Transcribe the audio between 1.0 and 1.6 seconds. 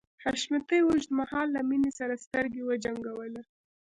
مهال